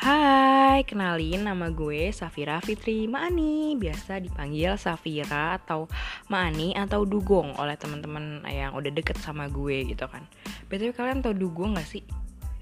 Hai, 0.00 0.80
kenalin 0.88 1.44
nama 1.44 1.68
gue 1.68 2.08
Safira 2.08 2.56
Fitri 2.64 3.04
Maani. 3.04 3.76
Biasa 3.76 4.16
dipanggil 4.16 4.72
Safira 4.80 5.60
atau 5.60 5.92
Maani 6.32 6.72
atau 6.72 7.04
Dugong 7.04 7.52
oleh 7.60 7.76
teman-teman 7.76 8.40
yang 8.48 8.72
udah 8.72 8.88
deket 8.88 9.20
sama 9.20 9.52
gue 9.52 9.84
gitu 9.84 10.08
kan. 10.08 10.24
BTW 10.72 10.96
kalian 10.96 11.20
tau 11.20 11.36
Dugong 11.36 11.76
gak 11.76 11.84
sih? 11.84 12.00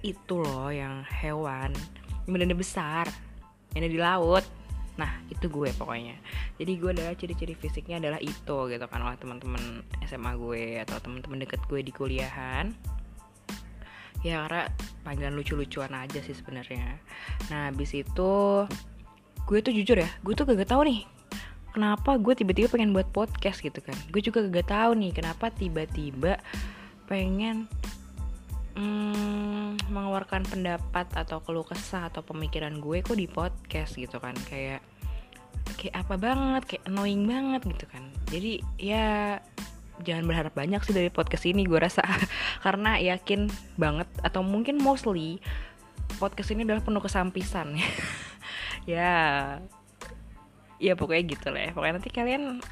Itu 0.03 0.43
loh 0.43 0.75
yang 0.75 1.07
hewan 1.07 1.71
yang 2.27 2.59
besar 2.59 3.07
Yang 3.71 3.87
ada 3.87 3.91
di 3.95 4.01
laut. 4.03 4.45
Nah 4.99 5.23
itu 5.31 5.47
gue 5.47 5.71
pokoknya. 5.79 6.19
Jadi 6.59 6.73
gue 6.75 6.91
adalah 6.91 7.15
ciri-ciri 7.15 7.55
fisiknya 7.55 8.03
adalah 8.03 8.19
itu 8.19 8.67
gitu 8.67 8.87
kan 8.91 8.99
Oleh 8.99 9.15
teman-teman 9.15 9.87
SMA 10.11 10.35
gue 10.35 10.83
atau 10.83 10.99
teman-teman 10.99 11.47
deket 11.47 11.63
gue 11.71 11.87
di 11.87 11.95
kuliahan 11.95 12.98
ya 14.27 14.47
karena 14.47 14.67
panggilan 15.07 15.35
lucu-lucuan 15.39 15.95
aja 15.95 16.19
sih 16.23 16.35
sebenarnya. 16.35 16.99
Nah 17.51 17.71
habis 17.71 17.95
itu 17.95 18.67
gue 19.49 19.59
tuh 19.65 19.73
jujur 19.73 19.97
ya 19.97 20.11
gue 20.21 20.35
tuh 20.37 20.45
gak 20.45 20.69
tahu 20.69 20.85
nih 20.85 21.01
kenapa 21.73 22.21
gue 22.21 22.35
tiba-tiba 22.37 22.69
pengen 22.69 22.91
buat 22.91 23.09
podcast 23.15 23.63
gitu 23.63 23.79
kan. 23.79 23.95
Gue 24.11 24.21
juga 24.21 24.43
gak 24.45 24.69
tahu 24.69 24.99
nih 24.99 25.13
kenapa 25.15 25.55
tiba-tiba 25.55 26.43
pengen 27.07 27.71
hmm, 28.77 29.89
mengeluarkan 29.89 30.45
pendapat 30.45 31.07
atau 31.15 31.41
keluh 31.41 31.65
kesah 31.65 32.11
atau 32.11 32.21
pemikiran 32.27 32.77
gue 32.83 33.01
kok 33.01 33.17
di 33.17 33.31
podcast 33.31 33.95
gitu 33.95 34.19
kan. 34.19 34.35
Kayak 34.51 34.83
kayak 35.79 35.95
apa 35.95 36.15
banget 36.19 36.63
kayak 36.67 36.85
annoying 36.91 37.25
banget 37.29 37.63
gitu 37.71 37.87
kan. 37.87 38.03
Jadi 38.29 38.59
ya 38.81 39.39
jangan 40.03 40.25
berharap 40.31 40.55
banyak 40.55 40.79
sih 40.87 40.95
dari 40.95 41.11
podcast 41.11 41.45
ini 41.47 41.67
gue 41.67 41.79
rasa 41.79 42.03
karena 42.59 42.99
yakin 42.99 43.49
banget 43.79 44.09
atau 44.23 44.43
mungkin 44.43 44.79
mostly 44.79 45.39
podcast 46.17 46.51
ini 46.57 46.65
adalah 46.65 46.83
penuh 46.83 47.03
kesampisan. 47.03 47.77
Ya. 48.89 49.61
Ya 50.81 50.97
pokoknya 50.97 51.37
gitu 51.37 51.53
lah 51.53 51.69
ya. 51.69 51.71
Pokoknya 51.77 51.95
nanti 52.01 52.09
kalian 52.09 52.65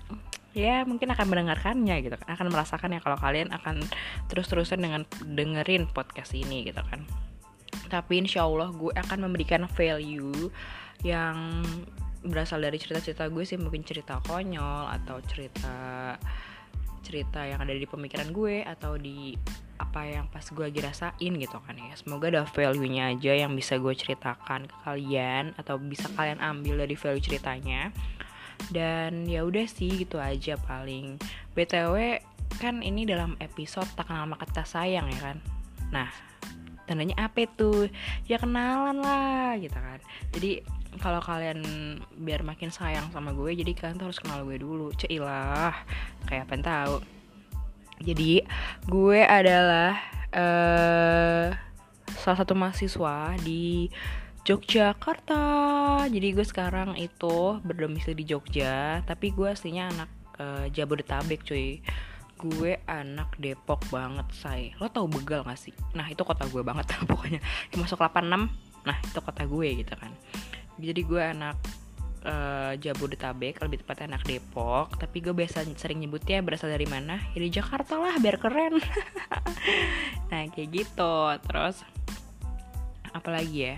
ya 0.56 0.88
mungkin 0.88 1.12
akan 1.12 1.26
mendengarkannya 1.28 1.96
gitu 2.00 2.16
kan. 2.16 2.28
Akan 2.32 2.48
merasakan 2.48 2.96
ya 2.96 3.00
kalau 3.04 3.20
kalian 3.20 3.52
akan 3.52 3.84
terus-terusan 4.32 4.80
dengan 4.80 5.04
dengerin 5.20 5.92
podcast 5.92 6.32
ini 6.32 6.64
gitu 6.64 6.80
kan. 6.88 7.04
Tapi 7.92 8.24
insya 8.24 8.48
Allah 8.48 8.72
gue 8.72 8.96
akan 8.96 9.28
memberikan 9.28 9.68
value 9.68 10.48
yang 11.04 11.60
berasal 12.24 12.64
dari 12.64 12.80
cerita-cerita 12.80 13.28
gue 13.28 13.44
sih. 13.44 13.60
Mungkin 13.60 13.84
cerita 13.84 14.16
konyol 14.24 14.88
atau 14.88 15.20
cerita 15.20 16.16
cerita 17.04 17.44
yang 17.44 17.60
ada 17.60 17.76
di 17.76 17.84
pemikiran 17.84 18.32
gue 18.32 18.64
atau 18.64 18.96
di 18.96 19.36
apa 19.76 20.08
yang 20.08 20.26
pas 20.28 20.44
gue 20.44 20.64
lagi 20.64 20.80
rasain 20.80 21.32
gitu 21.36 21.58
kan 21.60 21.76
ya. 21.76 21.92
Semoga 21.96 22.32
ada 22.32 22.42
value-nya 22.48 23.16
aja 23.16 23.32
yang 23.36 23.52
bisa 23.52 23.76
gue 23.76 23.92
ceritakan 23.92 24.68
ke 24.68 24.76
kalian 24.84 25.52
atau 25.60 25.76
bisa 25.76 26.08
kalian 26.16 26.40
ambil 26.40 26.80
dari 26.84 26.96
value 26.96 27.22
ceritanya. 27.22 27.92
Dan 28.72 29.28
ya 29.28 29.44
udah 29.44 29.68
sih 29.68 29.92
gitu 30.04 30.16
aja 30.16 30.56
paling. 30.56 31.20
Btw 31.52 32.20
kan 32.56 32.80
ini 32.80 33.04
dalam 33.04 33.36
episode 33.42 33.88
tak 33.92 34.08
kenal 34.08 34.24
maka 34.24 34.48
kata 34.48 34.64
sayang 34.64 35.12
ya 35.12 35.20
kan? 35.32 35.36
Nah 35.92 36.08
tandanya 36.86 37.18
apa 37.18 37.44
tuh 37.50 37.90
ya 38.24 38.40
kenalan 38.40 39.02
lah 39.02 39.58
gitu 39.60 39.76
kan. 39.76 40.00
Jadi 40.32 40.64
kalau 40.96 41.20
kalian 41.20 41.60
biar 42.16 42.40
makin 42.40 42.72
sayang 42.72 43.12
sama 43.12 43.36
gue 43.36 43.52
jadi 43.52 43.72
kalian 43.76 44.00
tuh 44.00 44.08
harus 44.08 44.20
kenal 44.22 44.40
gue 44.48 44.56
dulu. 44.56 44.88
Ceilah 44.96 45.76
kayak 46.24 46.48
apa 46.48 46.54
tahu 46.64 47.15
jadi 48.00 48.44
gue 48.84 49.20
adalah 49.24 49.96
uh, 50.34 51.48
salah 52.20 52.38
satu 52.42 52.52
mahasiswa 52.52 53.34
di 53.40 53.88
Yogyakarta. 54.46 55.42
Jadi 56.06 56.28
gue 56.30 56.46
sekarang 56.46 56.94
itu 56.94 57.58
berdomisili 57.66 58.22
di 58.22 58.24
Jogja 58.30 59.02
tapi 59.02 59.34
gue 59.34 59.50
aslinya 59.50 59.90
anak 59.90 60.10
uh, 60.38 60.66
Jabodetabek 60.70 61.42
cuy. 61.42 61.82
Gue 62.36 62.78
anak 62.84 63.32
Depok 63.40 63.80
banget 63.88 64.28
say. 64.30 64.76
Lo 64.78 64.92
tau 64.92 65.08
begal 65.08 65.42
gak 65.42 65.58
sih? 65.58 65.72
Nah 65.96 66.06
itu 66.06 66.20
kota 66.22 66.46
gue 66.46 66.62
banget 66.62 66.94
pokoknya. 67.10 67.40
Masuk 67.74 67.98
86 67.98 68.50
nah 68.86 68.94
itu 69.02 69.18
kota 69.18 69.42
gue 69.42 69.68
gitu 69.82 69.94
kan. 69.98 70.12
Jadi 70.78 71.00
gue 71.02 71.18
anak 71.18 71.58
uh, 72.26 72.72
Jabodetabek 72.76 73.62
lebih 73.62 73.80
tepatnya 73.80 74.16
anak 74.16 74.26
Depok. 74.26 74.98
Tapi 74.98 75.22
gue 75.22 75.32
biasa 75.32 75.62
sering 75.78 76.02
nyebutnya 76.02 76.42
berasal 76.42 76.68
dari 76.68 76.84
mana? 76.84 77.22
Ya 77.32 77.38
dari 77.40 77.50
Jakarta 77.54 77.96
lah 77.96 78.18
biar 78.18 78.36
keren. 78.42 78.82
Nah 80.26 80.42
kayak 80.50 80.70
gitu. 80.74 81.14
Terus 81.46 81.86
apalagi 83.14 83.58
ya? 83.72 83.76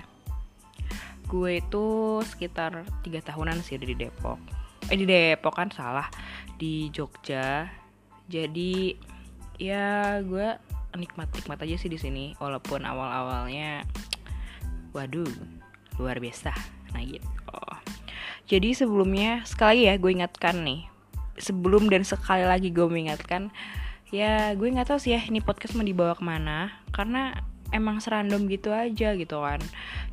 Gue 1.28 1.60
itu 1.60 2.18
sekitar 2.24 2.88
tiga 3.04 3.20
tahunan 3.20 3.60
sih 3.60 3.76
di 3.76 3.92
Depok. 3.92 4.40
Eh 4.88 4.96
di 4.96 5.04
Depok 5.04 5.60
kan 5.60 5.68
salah. 5.68 6.08
Di 6.56 6.88
Jogja. 6.88 7.68
Jadi 8.28 8.96
ya 9.60 10.18
gue 10.24 10.56
nikmat 10.96 11.28
nikmat 11.36 11.60
aja 11.68 11.76
sih 11.76 11.92
di 11.92 12.00
sini. 12.00 12.32
Walaupun 12.40 12.88
awal 12.88 13.12
awalnya 13.12 13.84
waduh 14.96 15.28
luar 16.00 16.16
biasa. 16.16 16.52
Nah 16.96 17.04
gitu 17.04 17.37
jadi 18.48 18.72
sebelumnya 18.72 19.44
sekali 19.44 19.84
ya 19.84 20.00
gue 20.00 20.08
ingatkan 20.08 20.64
nih. 20.64 20.88
Sebelum 21.38 21.86
dan 21.92 22.02
sekali 22.02 22.42
lagi 22.48 22.72
gue 22.72 22.88
mengingatkan 22.88 23.52
ya 24.08 24.56
gue 24.56 24.72
nggak 24.72 24.88
tahu 24.88 24.98
sih 24.98 25.12
ya 25.12 25.20
ini 25.28 25.44
podcast 25.44 25.76
mau 25.76 25.84
dibawa 25.84 26.16
ke 26.16 26.24
mana. 26.24 26.72
Karena 26.88 27.36
emang 27.76 28.00
serandom 28.00 28.48
gitu 28.48 28.72
aja 28.72 29.12
gitu 29.12 29.44
kan. 29.44 29.60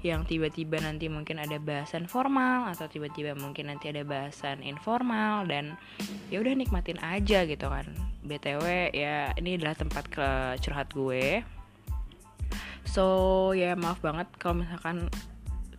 Yang 0.04 0.36
tiba-tiba 0.36 0.84
nanti 0.84 1.08
mungkin 1.08 1.40
ada 1.40 1.56
bahasan 1.64 2.12
formal 2.12 2.68
atau 2.68 2.92
tiba-tiba 2.92 3.40
mungkin 3.40 3.72
nanti 3.72 3.88
ada 3.88 4.04
bahasan 4.04 4.60
informal 4.68 5.48
dan 5.48 5.80
ya 6.28 6.44
udah 6.44 6.54
nikmatin 6.60 7.00
aja 7.00 7.48
gitu 7.48 7.72
kan. 7.72 7.88
Btw 8.28 8.92
ya 8.92 9.32
ini 9.40 9.56
adalah 9.56 9.80
tempat 9.80 10.12
ke 10.12 10.28
curhat 10.60 10.92
gue. 10.92 11.40
So 12.84 13.56
ya 13.56 13.80
maaf 13.80 14.04
banget 14.04 14.28
kalau 14.36 14.68
misalkan 14.68 15.08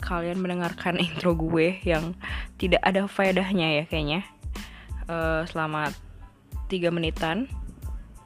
kalian 0.00 0.40
mendengarkan 0.40 1.00
intro 1.02 1.32
gue 1.36 1.80
yang 1.84 2.16
tidak 2.60 2.80
ada 2.84 3.08
faedahnya 3.08 3.82
ya 3.82 3.84
kayaknya. 3.88 4.20
Uh, 5.06 5.46
selama 5.48 5.94
tiga 6.66 6.90
menitan. 6.90 7.46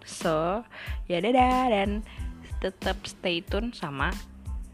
So 0.04 0.64
ya 1.06 1.20
dadah 1.20 1.70
dan 1.70 2.02
tetap 2.60 3.00
stay 3.08 3.40
tune 3.40 3.72
sama 3.72 4.12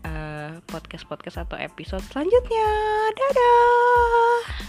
eh, 0.03 0.59
podcast 0.67 1.07
podcast 1.07 1.47
atau 1.47 1.59
episode 1.59 2.03
selanjutnya. 2.11 2.69
Dadah 3.15 4.66